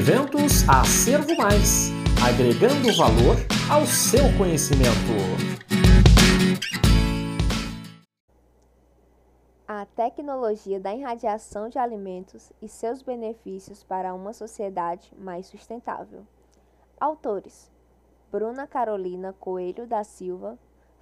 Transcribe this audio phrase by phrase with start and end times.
[0.00, 1.90] Eventos Acervo Mais
[2.26, 3.36] agregando valor
[3.70, 4.88] ao seu conhecimento.
[9.68, 16.26] A tecnologia da irradiação de alimentos e seus benefícios para uma sociedade mais sustentável.
[16.98, 17.70] Autores:
[18.32, 20.58] Bruna Carolina Coelho da Silva,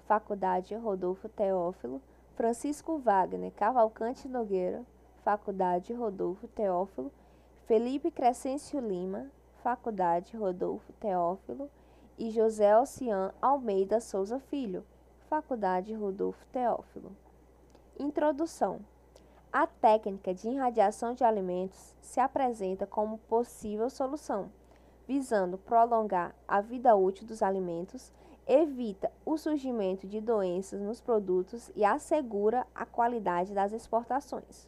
[0.09, 2.01] Faculdade Rodolfo Teófilo,
[2.35, 4.83] Francisco Wagner Cavalcante Nogueira,
[5.23, 7.09] Faculdade Rodolfo Teófilo,
[7.69, 9.29] Felipe Crescêncio Lima,
[9.61, 11.69] Faculdade Rodolfo Teófilo
[12.17, 14.83] e José Ocean Almeida Souza Filho,
[15.29, 17.15] Faculdade Rodolfo Teófilo.
[17.99, 18.79] Introdução.
[19.53, 24.51] A técnica de irradiação de alimentos se apresenta como possível solução,
[25.07, 28.11] visando prolongar a vida útil dos alimentos,
[28.47, 34.67] evita o surgimento de doenças nos produtos e assegura a qualidade das exportações.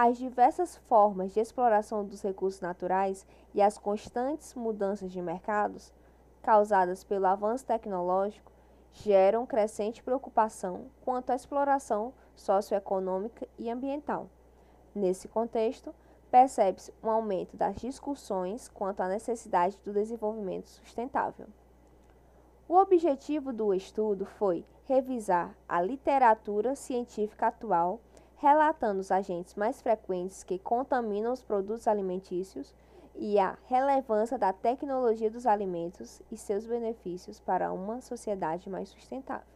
[0.00, 5.92] As diversas formas de exploração dos recursos naturais e as constantes mudanças de mercados
[6.40, 8.52] causadas pelo avanço tecnológico
[8.92, 14.28] geram crescente preocupação quanto à exploração socioeconômica e ambiental.
[14.94, 15.92] Nesse contexto,
[16.30, 21.48] percebe-se um aumento das discussões quanto à necessidade do desenvolvimento sustentável.
[22.68, 27.98] O objetivo do estudo foi revisar a literatura científica atual
[28.38, 32.74] relatando os agentes mais frequentes que contaminam os produtos alimentícios
[33.16, 39.46] e a relevância da tecnologia dos alimentos e seus benefícios para uma sociedade mais sustentável.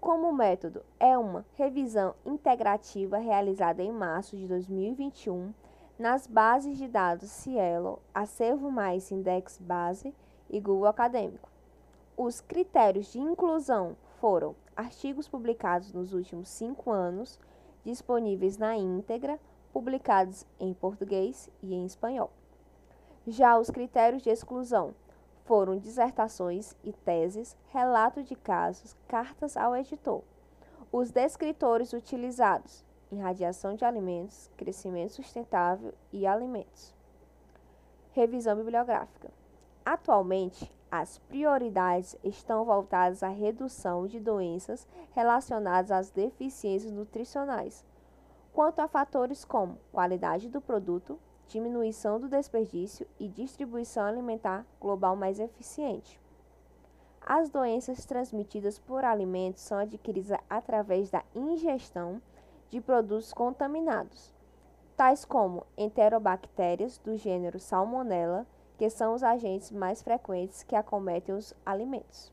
[0.00, 5.54] Como método, é uma revisão integrativa realizada em março de 2021
[5.96, 10.12] nas bases de dados Cielo, Acervo Mais Index Base
[10.50, 11.48] e Google Acadêmico.
[12.16, 17.40] Os critérios de inclusão foram artigos publicados nos últimos cinco anos,
[17.84, 19.36] disponíveis na íntegra,
[19.72, 22.30] publicados em português e em espanhol.
[23.26, 24.94] Já os critérios de exclusão
[25.44, 30.22] foram dissertações e teses, relato de casos, cartas ao editor.
[30.92, 36.94] Os descritores utilizados: irradiação de alimentos, crescimento sustentável e alimentos.
[38.12, 39.32] Revisão bibliográfica.
[39.84, 47.82] Atualmente, as prioridades estão voltadas à redução de doenças relacionadas às deficiências nutricionais,
[48.52, 55.40] quanto a fatores como qualidade do produto, diminuição do desperdício e distribuição alimentar global mais
[55.40, 56.20] eficiente.
[57.24, 62.20] As doenças transmitidas por alimentos são adquiridas através da ingestão
[62.68, 64.34] de produtos contaminados,
[64.94, 68.46] tais como enterobactérias do gênero Salmonella
[68.82, 72.32] que são os agentes mais frequentes que acometem os alimentos.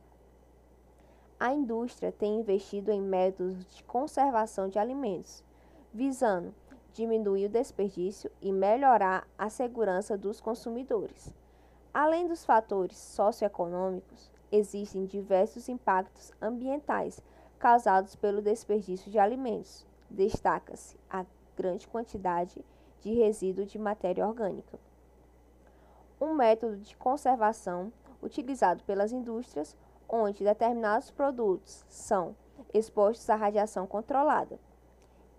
[1.40, 5.44] A indústria tem investido em métodos de conservação de alimentos,
[5.94, 6.52] visando
[6.92, 11.32] diminuir o desperdício e melhorar a segurança dos consumidores.
[11.94, 17.22] Além dos fatores socioeconômicos, existem diversos impactos ambientais
[17.60, 19.86] causados pelo desperdício de alimentos.
[20.10, 21.24] Destaca-se a
[21.56, 22.66] grande quantidade
[23.02, 24.80] de resíduo de matéria orgânica
[26.20, 27.92] um método de conservação
[28.22, 29.76] utilizado pelas indústrias,
[30.08, 32.36] onde determinados produtos são
[32.74, 34.60] expostos à radiação controlada.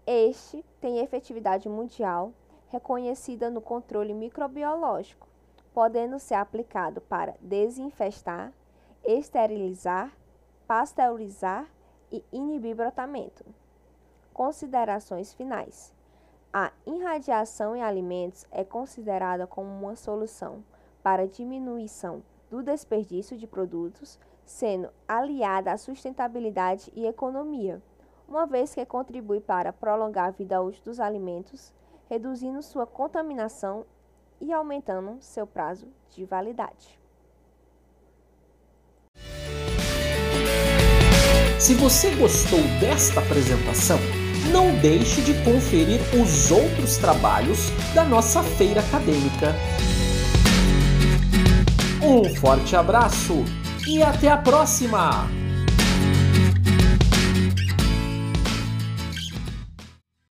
[0.07, 2.33] Este tem efetividade mundial
[2.69, 5.29] reconhecida no controle microbiológico,
[5.75, 8.53] podendo ser aplicado para desinfestar,
[9.05, 10.13] esterilizar,
[10.67, 11.69] pasteurizar
[12.11, 13.45] e inibir brotamento.
[14.33, 15.93] Considerações finais.
[16.53, 20.65] A irradiação em alimentos é considerada como uma solução
[21.01, 27.81] para a diminuição do desperdício de produtos, sendo aliada à sustentabilidade e economia,
[28.29, 31.73] uma vez que contribui para prolongar a vida útil dos alimentos,
[32.09, 33.87] reduzindo sua contaminação
[34.41, 36.99] e aumentando seu prazo de validade.
[41.61, 43.99] Se você gostou desta apresentação,
[44.53, 49.55] não deixe de conferir os outros trabalhos da nossa feira acadêmica.
[52.03, 53.45] Um forte abraço
[53.87, 55.40] e até a próxima!